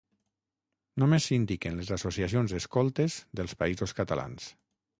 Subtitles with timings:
[1.01, 4.53] Només s'indiquen les associacions escoltes dels Països Catalans.